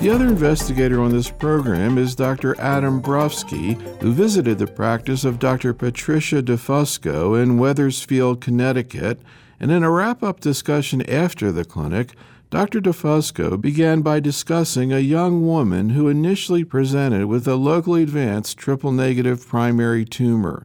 [0.00, 2.58] The other investigator on this program is Dr.
[2.60, 5.74] Adam Brufsky, who visited the practice of Dr.
[5.74, 9.20] Patricia DeFusco in Wethersfield, Connecticut,
[9.58, 12.14] and in a wrap up discussion after the clinic,
[12.48, 12.80] Dr.
[12.80, 18.92] DeFusco began by discussing a young woman who initially presented with a locally advanced triple
[18.92, 20.62] negative primary tumor.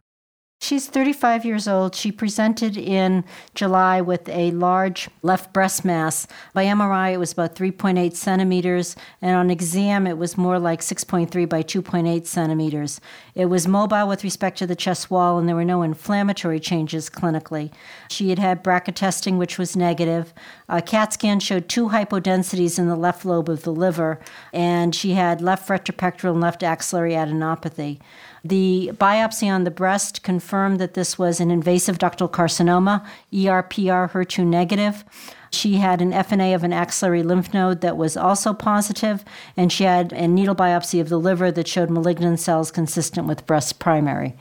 [0.64, 1.94] She's 35 years old.
[1.94, 6.26] She presented in July with a large left breast mass.
[6.54, 11.46] By MRI, it was about 3.8 centimeters, and on exam, it was more like 6.3
[11.46, 12.98] by 2.8 centimeters.
[13.34, 17.10] It was mobile with respect to the chest wall, and there were no inflammatory changes
[17.10, 17.70] clinically.
[18.08, 20.32] She had had BRCA testing, which was negative.
[20.70, 24.18] A CAT scan showed two hypodensities in the left lobe of the liver,
[24.50, 28.00] and she had left retropectoral and left axillary adenopathy.
[28.46, 33.02] The biopsy on the breast confirmed that this was an invasive ductal carcinoma,
[33.32, 35.02] ERPR HER2 negative.
[35.50, 39.24] She had an FNA of an axillary lymph node that was also positive,
[39.56, 43.46] and she had a needle biopsy of the liver that showed malignant cells consistent with
[43.46, 44.36] breast primary.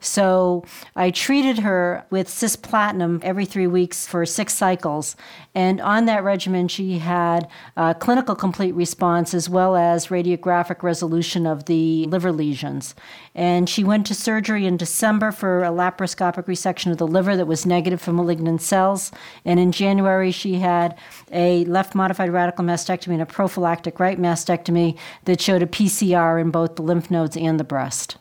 [0.00, 0.64] So
[0.96, 5.14] I treated her with cisplatin every three weeks for six cycles.
[5.54, 11.46] And on that regimen, she had a clinical complete response as well as radiographic resolution
[11.46, 12.94] of the liver lesions.
[13.34, 17.46] And she went to surgery in December for a laparoscopic resection of the liver that
[17.46, 19.12] was negative for malignant cells.
[19.44, 20.96] And in January, she had
[21.30, 26.50] a left modified radical mastectomy and a prophylactic right mastectomy that showed a PCR in
[26.50, 28.16] both the lymph nodes and the breast.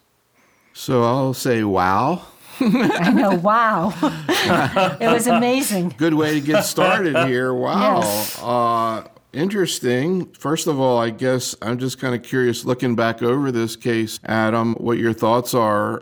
[0.80, 2.25] So I'll say, wow.
[2.61, 3.94] I know, wow.
[5.02, 5.94] it was amazing.
[5.97, 7.53] Good way to get started here.
[7.53, 7.99] Wow.
[7.99, 8.41] Yes.
[8.41, 10.27] Uh, interesting.
[10.27, 14.22] First of all, I guess I'm just kind of curious looking back over this case,
[14.23, 16.02] Adam, what your thoughts are.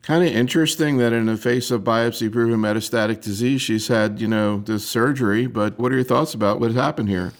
[0.00, 4.26] Kind of interesting that in the face of biopsy proven metastatic disease, she's had, you
[4.26, 5.46] know, this surgery.
[5.46, 7.34] But what are your thoughts about what happened here?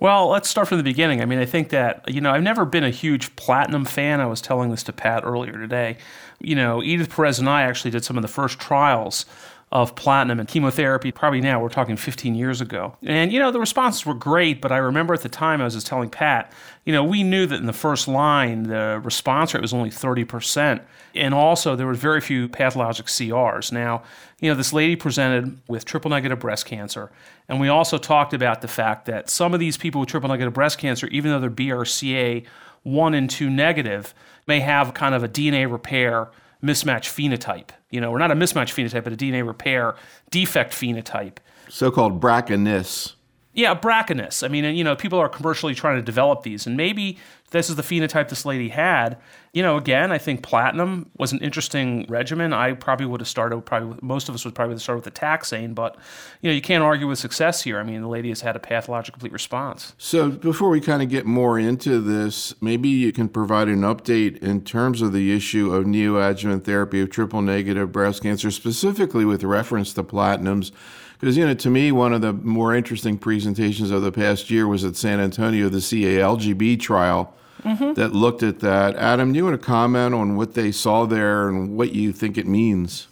[0.00, 1.22] Well, let's start from the beginning.
[1.22, 4.20] I mean, I think that, you know, I've never been a huge platinum fan.
[4.20, 5.96] I was telling this to Pat earlier today.
[6.40, 9.24] You know, Edith Perez and I actually did some of the first trials
[9.74, 11.10] of platinum and chemotherapy.
[11.10, 12.96] Probably now, we're talking 15 years ago.
[13.02, 15.74] And, you know, the responses were great, but I remember at the time I was
[15.74, 16.52] just telling Pat,
[16.84, 20.80] you know, we knew that in the first line, the response rate was only 30%.
[21.16, 23.72] And also, there were very few pathologic CRs.
[23.72, 24.04] Now,
[24.38, 27.10] you know, this lady presented with triple negative breast cancer.
[27.48, 30.54] And we also talked about the fact that some of these people with triple negative
[30.54, 32.44] breast cancer, even though they're BRCA
[32.84, 34.14] 1 and 2 negative,
[34.46, 36.28] may have kind of a DNA repair
[36.64, 37.68] mismatch phenotype.
[37.90, 39.94] You know, or not a mismatch phenotype, but a DNA repair
[40.30, 41.36] defect phenotype.
[41.68, 43.14] So called BRCA-ness.
[43.52, 44.42] Yeah, BRCA-ness.
[44.42, 47.18] I mean, you know, people are commercially trying to develop these, and maybe
[47.54, 49.16] this is the phenotype this lady had.
[49.52, 52.52] You know, again, I think platinum was an interesting regimen.
[52.52, 55.12] I probably would have started, probably with, most of us would probably start with the
[55.12, 55.96] taxane, but
[56.42, 57.78] you know, you can't argue with success here.
[57.78, 59.94] I mean, the lady has had a pathologic complete response.
[59.98, 64.38] So, before we kind of get more into this, maybe you can provide an update
[64.38, 69.44] in terms of the issue of neoadjuvant therapy of triple negative breast cancer, specifically with
[69.44, 70.72] reference to platinums.
[71.20, 74.66] Because, you know, to me, one of the more interesting presentations of the past year
[74.66, 77.32] was at San Antonio, the CALGB trial
[77.64, 77.94] mm-hmm.
[77.94, 78.96] that looked at that.
[78.96, 82.38] Adam, do you want to comment on what they saw there and what you think
[82.38, 83.08] it means?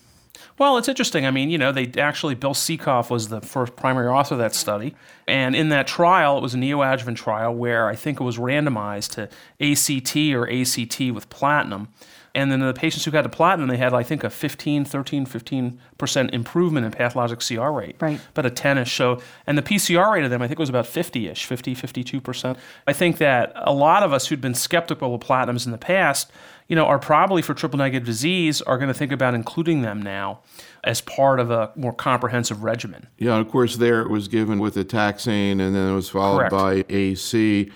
[0.59, 1.27] Well, it's interesting.
[1.27, 4.55] I mean, you know, they actually, Bill Sikov was the first primary author of that
[4.55, 4.95] study.
[5.27, 9.13] And in that trial, it was a neoadjuvant trial where I think it was randomized
[9.13, 9.23] to
[9.61, 11.89] ACT or ACT with platinum.
[12.35, 15.27] And then the patients who got to platinum, they had, I think, a 15, 13,
[15.27, 17.97] 15% improvement in pathologic CR rate.
[18.01, 18.21] Right.
[18.33, 18.93] But a 10 ish.
[18.93, 22.57] So, and the PCR rate of them, I think, was about 50 ish, 50, 52%.
[22.87, 26.33] I think that a lot of us who'd been skeptical of platinums in the past,
[26.69, 30.01] you know, are probably for triple negative disease are going to think about including them
[30.01, 30.41] now
[30.85, 33.09] as part of a more comprehensive regimen.
[33.19, 36.51] Yeah, of course, there it was given with the taxane and then it was followed
[36.51, 36.53] Correct.
[36.53, 37.71] by AC.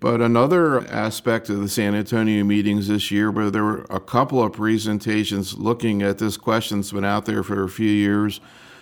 [0.00, 4.42] But another aspect of the San Antonio meetings this year, where there were a couple
[4.42, 8.40] of presentations looking at this question that's been out there for a few years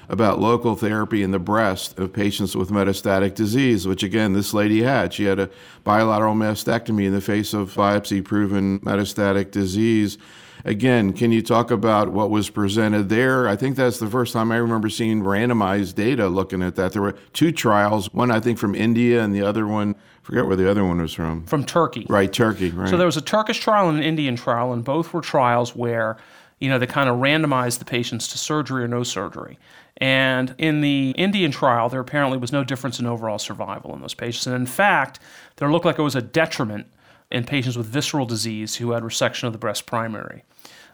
[0.09, 4.83] about local therapy in the breast of patients with metastatic disease, which again, this lady
[4.83, 5.13] had.
[5.13, 5.51] She had a
[5.83, 10.19] bilateral mastectomy in the face of biopsy proven metastatic disease.
[10.65, 13.49] Again, can you talk about what was presented there?
[13.49, 16.93] I think that's the first time I remember seeing randomized data looking at that.
[16.93, 19.97] There were two trials, one I think from India and the other one,
[20.29, 21.47] forget where the other one was from.
[21.47, 22.05] From Turkey.
[22.07, 22.91] Right, Turkey, right.
[22.91, 26.19] So there was a Turkish trial and an Indian trial, and both were trials where,
[26.59, 29.59] you know, they kind of randomized the patients to surgery or no surgery.
[29.97, 34.13] And in the Indian trial, there apparently was no difference in overall survival in those
[34.13, 34.47] patients.
[34.47, 35.19] And in fact,
[35.57, 36.89] there looked like it was a detriment
[37.31, 40.45] in patients with visceral disease who had resection of the breast primary.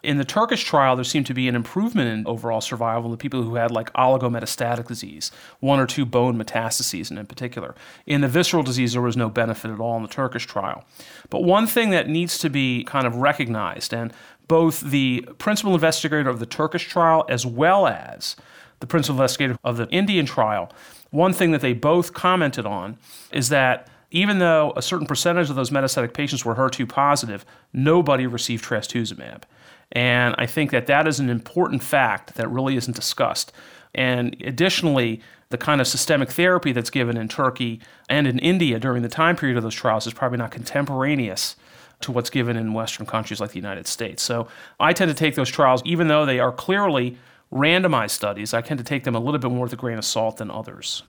[0.04, 3.16] In the Turkish trial, there seemed to be an improvement in overall survival in the
[3.16, 7.74] people who had like oligometastatic disease, one or two bone metastases in particular.
[8.04, 10.84] In the visceral disease, there was no benefit at all in the Turkish trial.
[11.30, 14.12] But one thing that needs to be kind of recognized, and
[14.46, 18.36] both the principal investigator of the Turkish trial as well as
[18.80, 20.70] the principal investigator of the Indian trial,
[21.12, 22.98] one thing that they both commented on
[23.32, 28.28] is that even though a certain percentage of those metastatic patients were HER2 positive, nobody
[28.28, 29.42] received trastuzumab.
[29.90, 33.52] And I think that that is an important fact that really isn't discussed.
[33.92, 35.20] And additionally,
[35.50, 39.34] the kind of systemic therapy that's given in Turkey and in India during the time
[39.34, 41.56] period of those trials is probably not contemporaneous
[42.02, 44.22] to what's given in Western countries like the United States.
[44.22, 44.46] So
[44.78, 47.18] I tend to take those trials, even though they are clearly
[47.52, 50.04] randomized studies, I tend to take them a little bit more with a grain of
[50.04, 51.02] salt than others.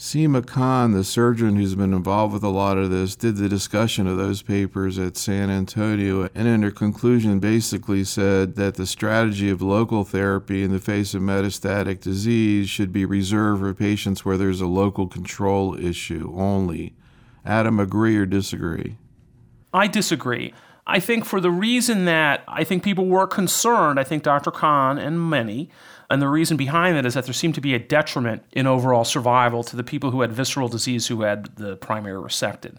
[0.00, 4.06] Seema Khan, the surgeon who's been involved with a lot of this, did the discussion
[4.06, 9.50] of those papers at San Antonio, and in her conclusion basically said that the strategy
[9.50, 14.38] of local therapy in the face of metastatic disease should be reserved for patients where
[14.38, 16.94] there's a local control issue only.
[17.44, 18.96] Adam, agree or disagree?
[19.74, 20.54] I disagree.
[20.86, 24.50] I think for the reason that I think people were concerned, I think Dr.
[24.50, 25.68] Khan and many,
[26.10, 29.04] and the reason behind that is that there seemed to be a detriment in overall
[29.04, 32.76] survival to the people who had visceral disease who had the primary resected.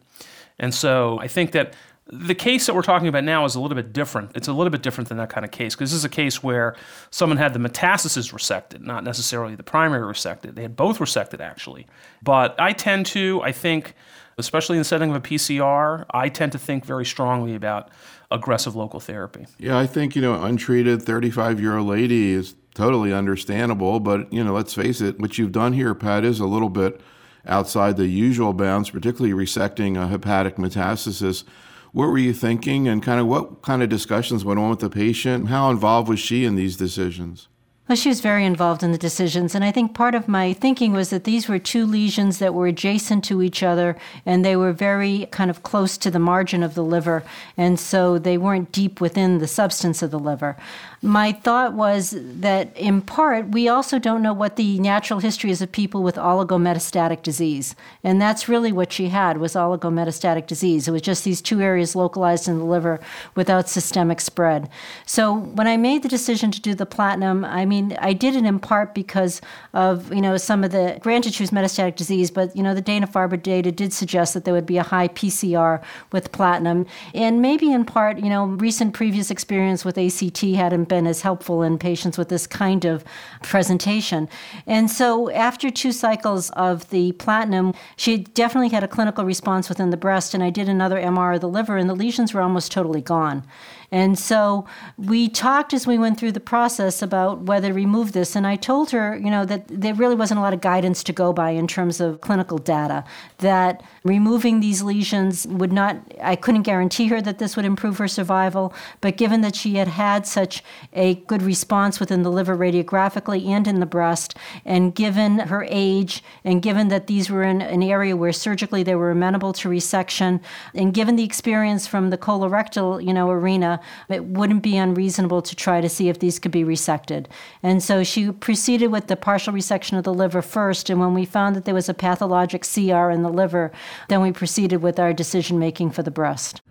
[0.60, 1.74] And so I think that
[2.08, 4.32] the case that we're talking about now is a little bit different.
[4.36, 6.44] It's a little bit different than that kind of case because this is a case
[6.44, 6.76] where
[7.10, 10.56] someone had the metastasis resected, not necessarily the primary resected.
[10.56, 11.88] They had both resected actually.
[12.22, 13.94] But I tend to, I think,
[14.38, 17.90] especially in the setting of a PCR, I tend to think very strongly about
[18.30, 19.46] aggressive local therapy.
[19.58, 24.00] Yeah, I think, you know, untreated 35 year old lady is totally understandable.
[24.00, 27.02] But, you know, let's face it, what you've done here, Pat, is a little bit
[27.46, 31.44] outside the usual bounds, particularly resecting a hepatic metastasis.
[31.92, 34.90] What were you thinking, and kind of what kind of discussions went on with the
[34.90, 35.50] patient?
[35.50, 37.48] How involved was she in these decisions?
[37.92, 39.54] Well, she was very involved in the decisions.
[39.54, 42.68] And I think part of my thinking was that these were two lesions that were
[42.68, 46.74] adjacent to each other and they were very kind of close to the margin of
[46.74, 47.22] the liver.
[47.58, 50.56] And so they weren't deep within the substance of the liver.
[51.04, 55.60] My thought was that in part, we also don't know what the natural history is
[55.60, 57.76] of people with oligometastatic disease.
[58.04, 60.88] And that's really what she had was oligometastatic disease.
[60.88, 63.00] It was just these two areas localized in the liver
[63.34, 64.70] without systemic spread.
[65.08, 68.46] So when I made the decision to do the platinum, I mean, I did it
[68.46, 69.42] in part because
[69.74, 72.82] of, you know, some of the, granted she was metastatic disease, but, you know, the
[72.82, 75.82] Dana-Farber data did suggest that there would be a high PCR
[76.12, 76.86] with platinum.
[77.16, 81.64] And maybe in part, you know, recent previous experience with ACT hadn't been as helpful
[81.64, 83.06] in patients with this kind of
[83.44, 84.28] presentation.
[84.68, 89.90] And so after two cycles of the platinum, she definitely had a clinical response within
[89.90, 92.74] the breast, and I did another MR of the liver, and the lesions were almost
[92.74, 93.46] totally gone.
[93.92, 94.66] And so
[94.98, 98.36] we talked as we went through the process about whether to remove this.
[98.36, 101.14] And I told her, you know, that there really wasn't a lot of guidance to
[101.14, 103.04] go by in terms of clinical data,
[103.40, 108.08] that removing these lesions would not, I couldn't guarantee her that this would improve her
[108.08, 108.74] survival.
[109.02, 113.68] But given that she had had such a good response within the liver radiographically and
[113.68, 118.16] in the breast, and given her age, and given that these were in an area
[118.16, 120.40] where surgically they were amenable to resection,
[120.74, 125.56] and given the experience from the colorectal, you know, arena, it wouldn't be unreasonable to
[125.56, 127.26] try to see if these could be resected.
[127.64, 130.90] And so she proceeded with the partial resection of the liver first.
[130.90, 133.72] And when we found that there was a pathologic CR in the liver,
[134.10, 136.62] then we proceeded with our decision making for the breast.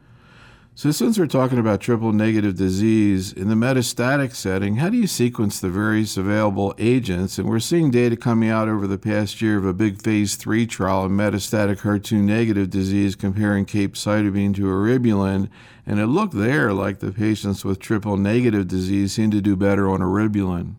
[0.81, 5.07] So, since we're talking about triple negative disease, in the metastatic setting, how do you
[5.07, 7.39] sequence the various available agents?
[7.39, 10.67] And we're seeing data coming out over the past year of a big phase three
[10.67, 15.51] trial in metastatic HER2 negative disease comparing capecitabine to eribulin.
[15.85, 19.91] And it looked there like the patients with triple negative disease seemed to do better
[19.91, 20.77] on eribulin.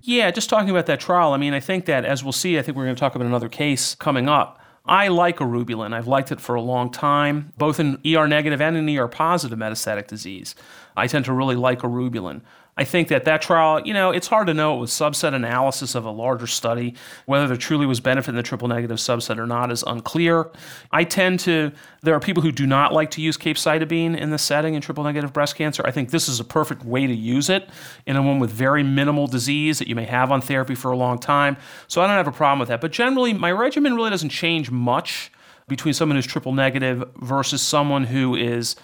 [0.00, 2.62] Yeah, just talking about that trial, I mean, I think that as we'll see, I
[2.62, 4.61] think we're going to talk about another case coming up.
[4.84, 5.94] I like eribulin.
[5.94, 9.58] I've liked it for a long time, both in ER negative and in ER positive
[9.58, 10.54] metastatic disease.
[10.96, 12.42] I tend to really like eribulin.
[12.74, 14.76] I think that that trial, you know, it's hard to know.
[14.76, 16.94] It was subset analysis of a larger study.
[17.26, 20.50] Whether there truly was benefit in the triple negative subset or not is unclear.
[20.90, 24.38] I tend to, there are people who do not like to use capecitabine in the
[24.38, 25.82] setting in triple negative breast cancer.
[25.84, 27.68] I think this is a perfect way to use it
[28.06, 30.96] in a woman with very minimal disease that you may have on therapy for a
[30.96, 31.58] long time.
[31.88, 32.80] So I don't have a problem with that.
[32.80, 35.30] But generally, my regimen really doesn't change much
[35.68, 38.76] between someone who's triple negative versus someone who is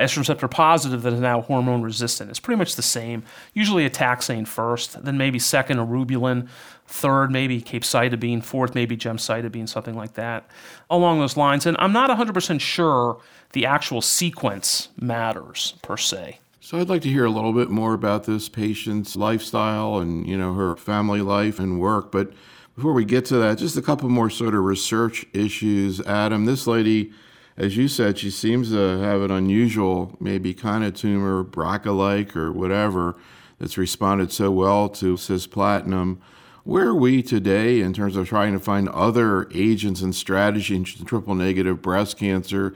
[0.00, 2.30] estrogen receptor positive that is now hormone resistant.
[2.30, 3.22] It's pretty much the same.
[3.54, 6.48] Usually a taxane first, then maybe second eribulin,
[6.86, 10.50] third maybe capecitabine, fourth maybe gemcitabine, something like that,
[10.88, 11.66] along those lines.
[11.66, 13.20] And I'm not 100% sure
[13.52, 16.38] the actual sequence matters per se.
[16.60, 20.36] So I'd like to hear a little bit more about this patient's lifestyle and, you
[20.36, 22.12] know, her family life and work.
[22.12, 22.32] But
[22.76, 26.00] before we get to that, just a couple more sort of research issues.
[26.02, 27.12] Adam, this lady,
[27.60, 32.50] as you said, she seems to have an unusual, maybe kind of tumor, BRCA-like or
[32.50, 33.16] whatever,
[33.58, 36.16] that's responded so well to cisplatin.
[36.64, 41.04] Where are we today in terms of trying to find other agents and strategies in
[41.04, 42.74] triple negative breast cancer?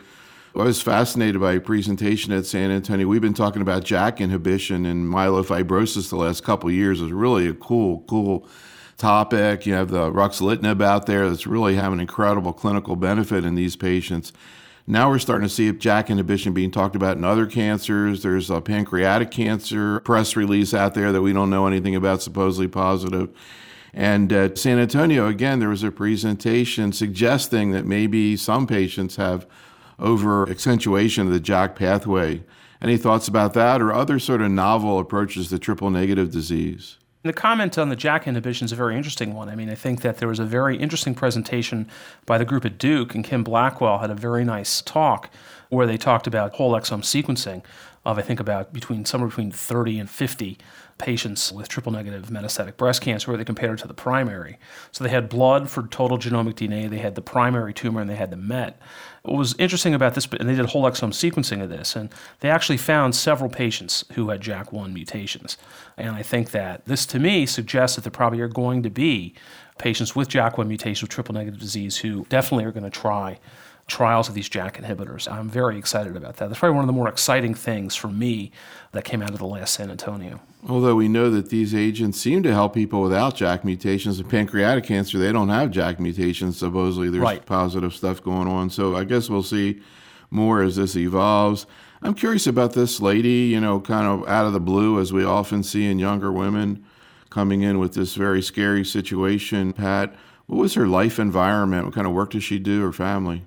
[0.55, 3.07] I was fascinated by a presentation at San Antonio.
[3.07, 7.01] We've been talking about JAK inhibition and myelofibrosis the last couple years.
[7.01, 8.47] It's really a cool, cool
[8.99, 9.65] topic.
[9.65, 14.31] You have the ruxolitinib out there that's really having incredible clinical benefit in these patients.
[14.87, 18.23] Now we're starting to see JAK inhibition being talked about in other cancers.
[18.23, 22.69] There's a pancreatic cancer press release out there that we don't know anything about, supposedly
[22.69, 23.31] positive.
[23.95, 29.47] And at San Antonio, again, there was a presentation suggesting that maybe some patients have
[29.99, 32.43] over accentuation of the JAK pathway.
[32.83, 36.99] Any thoughts about that or other sort of novel approaches to triple negative disease?
[37.25, 39.49] The comment on the JAK inhibition is a very interesting one.
[39.49, 41.89] I mean, I think that there was a very interesting presentation
[42.27, 45.31] by the group at Duke, and Kim Blackwell had a very nice talk
[45.71, 47.63] where they talked about whole exome sequencing
[48.05, 50.59] of, I think, about between somewhere between 30 and 50
[50.99, 54.59] patients with triple negative metastatic breast cancer where they compared it to the primary.
[54.93, 58.17] So they had blood for total genomic DNA, they had the primary tumor, and they
[58.17, 58.79] had the MET.
[59.23, 62.51] What was interesting about this, and they did whole exome sequencing of this, and they
[62.51, 65.57] actually found several patients who had JAK1 mutations.
[65.97, 69.35] And I think that this, to me, suggests that there probably are going to be
[69.79, 73.39] patients with JAK1 mutations with triple negative disease who definitely are going to try
[73.87, 75.31] trials of these JAK inhibitors.
[75.31, 76.49] I'm very excited about that.
[76.49, 78.51] That's probably one of the more exciting things for me
[78.93, 80.41] that came out of the last San Antonio.
[80.67, 84.19] Although we know that these agents seem to help people without JAK mutations.
[84.19, 86.57] In pancreatic cancer, they don't have JAK mutations.
[86.57, 87.45] Supposedly, there's right.
[87.45, 88.71] positive stuff going on.
[88.71, 89.83] So I guess we'll see
[90.31, 91.67] more as this evolves.
[92.03, 95.25] I'm curious about this lady, you know, kind of out of the blue, as we
[95.25, 96.85] often see in younger women
[97.31, 99.73] coming in with this very scary situation.
[99.73, 100.15] Pat,
[100.47, 101.85] what was her life environment?
[101.85, 103.45] What kind of work does she do, her family?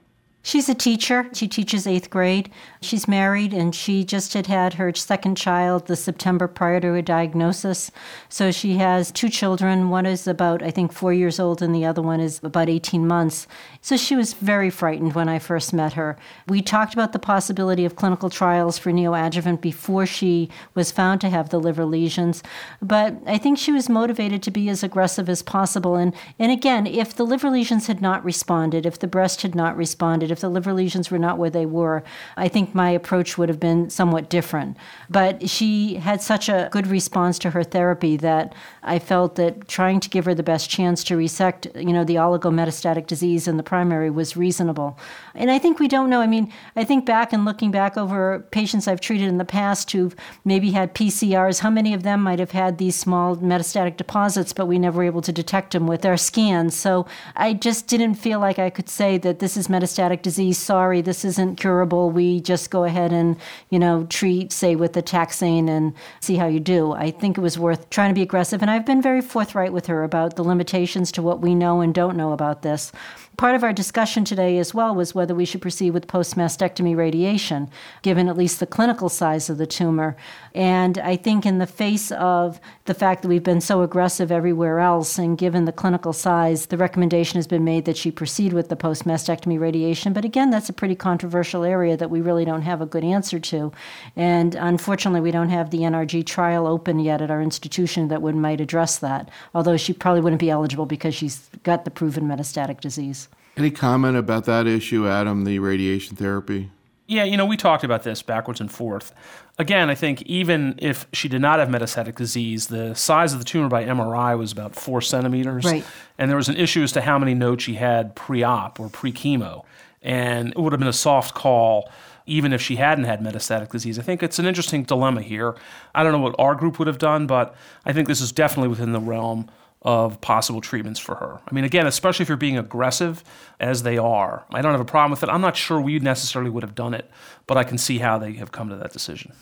[0.47, 1.29] She's a teacher.
[1.33, 2.49] She teaches eighth grade.
[2.79, 7.01] She's married and she just had had her second child the September prior to her
[7.01, 7.91] diagnosis.
[8.29, 9.89] So she has two children.
[9.89, 13.05] One is about, I think, four years old, and the other one is about 18
[13.05, 13.45] months.
[13.81, 16.17] So she was very frightened when I first met her.
[16.47, 21.29] We talked about the possibility of clinical trials for neoadjuvant before she was found to
[21.29, 22.41] have the liver lesions.
[22.81, 25.97] But I think she was motivated to be as aggressive as possible.
[25.97, 29.75] And, and again, if the liver lesions had not responded, if the breast had not
[29.75, 32.03] responded, if the liver lesions were not where they were,
[32.37, 34.77] I think my approach would have been somewhat different.
[35.09, 38.53] But she had such a good response to her therapy that
[38.83, 42.15] I felt that trying to give her the best chance to resect, you know, the
[42.15, 44.99] oligometastatic disease in the primary was reasonable.
[45.33, 46.21] And I think we don't know.
[46.21, 49.91] I mean, I think back and looking back over patients I've treated in the past
[49.91, 50.15] who've
[50.45, 54.67] maybe had PCRs, how many of them might have had these small metastatic deposits, but
[54.67, 56.75] we never were able to detect them with our scans.
[56.75, 60.57] So I just didn't feel like I could say that this is metastatic disease.
[60.57, 62.09] Sorry, this isn't curable.
[62.11, 63.37] We just go ahead and,
[63.69, 66.93] you know, treat, say, with the taxane and see how you do.
[66.93, 68.61] I think it was worth trying to be aggressive.
[68.61, 71.93] And I've been very forthright with her about the limitations to what we know and
[71.93, 72.91] don't know about this.
[73.37, 76.97] Part of our discussion today as well was whether we should proceed with post mastectomy
[76.97, 77.69] radiation,
[78.01, 80.17] given at least the clinical size of the tumor.
[80.55, 84.79] And I think, in the face of the fact that we've been so aggressive everywhere
[84.79, 88.69] else, and given the clinical size, the recommendation has been made that she proceed with
[88.69, 90.13] the post mastectomy radiation.
[90.13, 93.37] But again, that's a pretty controversial area that we really don't have a good answer
[93.39, 93.71] to.
[94.15, 98.33] And unfortunately, we don't have the NRG trial open yet at our institution that would
[98.33, 102.81] might address that, although she probably wouldn't be eligible because she's got the proven metastatic
[102.81, 103.26] disease.
[103.57, 106.69] Any comment about that issue, Adam, the radiation therapy?
[107.07, 109.13] Yeah, you know, we talked about this backwards and forth.
[109.57, 113.45] Again, I think even if she did not have metastatic disease, the size of the
[113.45, 115.65] tumor by MRI was about four centimeters.
[115.65, 115.85] Right.
[116.17, 118.89] And there was an issue as to how many nodes she had pre op or
[118.89, 119.63] pre chemo.
[120.01, 121.89] And it would have been a soft call
[122.27, 123.97] even if she hadn't had metastatic disease.
[123.97, 125.55] I think it's an interesting dilemma here.
[125.95, 128.67] I don't know what our group would have done, but I think this is definitely
[128.67, 129.49] within the realm
[129.81, 131.39] of possible treatments for her.
[131.47, 133.23] I mean, again, especially if you're being aggressive
[133.59, 135.29] as they are, I don't have a problem with it.
[135.29, 137.09] I'm not sure we necessarily would have done it,
[137.45, 139.33] but I can see how they have come to that decision.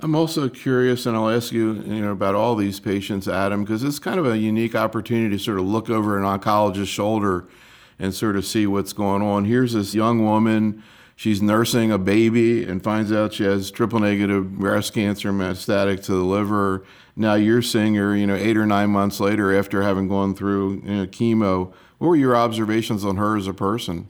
[0.00, 3.84] I'm also curious, and I'll ask you, you know, about all these patients, Adam, because
[3.84, 7.46] it's kind of a unique opportunity to sort of look over an oncologist's shoulder
[7.98, 9.44] and sort of see what's going on.
[9.44, 10.82] Here's this young woman
[11.16, 16.12] she's nursing a baby and finds out she has triple negative breast cancer metastatic to
[16.12, 16.84] the liver.
[17.16, 20.82] Now you're seeing her, you know, eight or nine months later after having gone through
[20.84, 21.72] you know, chemo.
[21.98, 24.08] What were your observations on her as a person?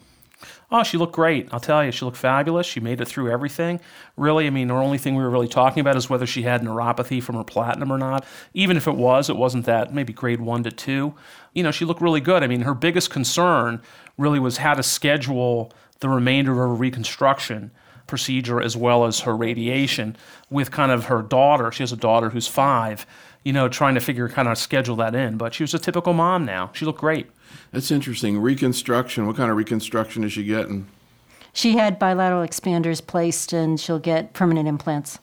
[0.70, 1.48] Oh, she looked great.
[1.52, 2.66] I'll tell you, she looked fabulous.
[2.66, 3.80] She made it through everything.
[4.16, 6.62] Really, I mean, the only thing we were really talking about is whether she had
[6.62, 8.24] neuropathy from her platinum or not.
[8.54, 11.14] Even if it was, it wasn't that, maybe grade one to two.
[11.52, 12.42] You know, she looked really good.
[12.42, 13.82] I mean, her biggest concern
[14.16, 17.70] really was how to schedule the remainder of her reconstruction
[18.06, 20.16] procedure as well as her radiation
[20.50, 21.72] with kind of her daughter.
[21.72, 23.06] She has a daughter who's five,
[23.44, 25.36] you know, trying to figure kind of schedule that in.
[25.36, 26.70] But she was a typical mom now.
[26.74, 27.30] She looked great.
[27.72, 28.38] That's interesting.
[28.38, 29.26] Reconstruction.
[29.26, 30.86] What kind of reconstruction is she getting?
[31.52, 35.18] She had bilateral expanders placed and she'll get permanent implants.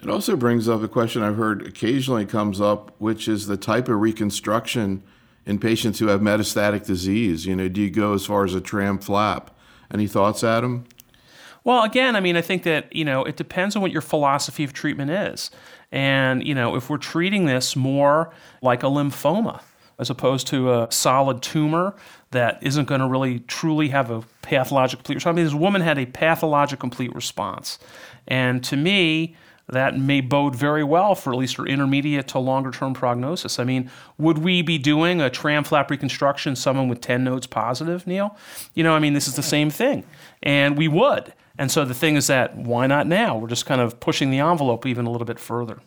[0.00, 3.88] It also brings up a question I've heard occasionally comes up, which is the type
[3.88, 5.02] of reconstruction
[5.44, 7.46] in patients who have metastatic disease.
[7.46, 9.50] You know, do you go as far as a tram flap?
[9.92, 10.84] Any thoughts, Adam?
[11.64, 14.64] Well, again, I mean, I think that, you know, it depends on what your philosophy
[14.64, 15.50] of treatment is.
[15.90, 19.62] And, you know, if we're treating this more like a lymphoma,
[19.98, 21.94] as opposed to a solid tumor
[22.30, 25.32] that isn't going to really truly have a pathologic complete response.
[25.32, 27.78] I mean, this woman had a pathologic complete response.
[28.28, 29.36] And to me,
[29.68, 33.58] that may bode very well for at least her intermediate to longer term prognosis.
[33.58, 38.06] I mean, would we be doing a tram flap reconstruction someone with 10 nodes positive,
[38.06, 38.36] Neil?
[38.74, 40.04] You know, I mean, this is the same thing.
[40.42, 41.34] And we would.
[41.58, 43.36] And so the thing is that why not now?
[43.36, 45.80] We're just kind of pushing the envelope even a little bit further.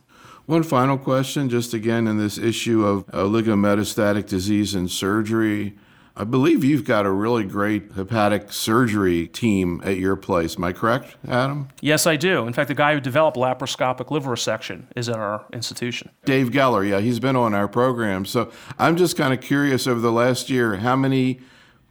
[0.46, 5.78] One final question, just again in this issue of uh, oligometastatic disease and surgery.
[6.16, 10.58] I believe you've got a really great hepatic surgery team at your place.
[10.58, 11.70] Am I correct, Adam?
[11.80, 12.46] Yes, I do.
[12.46, 16.12] In fact, the guy who developed laparoscopic liver resection is at our institution.
[16.26, 18.26] Dave Geller, yeah, he's been on our program.
[18.26, 21.40] So I'm just kind of curious over the last year, how many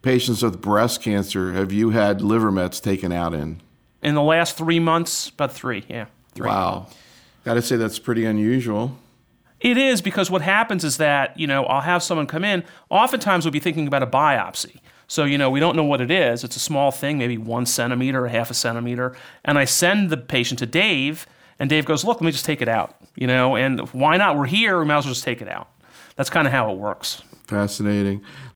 [0.02, 3.62] patients with breast cancer have you had liver mets taken out in?
[4.02, 6.06] In the last three months, about three, yeah.
[6.34, 6.46] Three.
[6.46, 6.88] Wow.
[7.44, 8.98] Got to say that's pretty unusual.
[9.60, 12.64] It is because what happens is that, you know, I'll have someone come in.
[12.88, 14.80] Oftentimes we'll be thinking about a biopsy.
[15.06, 16.44] So, you know, we don't know what it is.
[16.44, 19.16] It's a small thing, maybe one centimeter or half a centimeter.
[19.44, 21.26] And I send the patient to Dave,
[21.58, 22.96] and Dave goes, Look, let me just take it out.
[23.16, 24.38] You know, and why not?
[24.38, 25.68] We're here, we might as well just take it out.
[26.16, 27.22] That's kind of how it works.
[27.48, 28.22] Fascinating.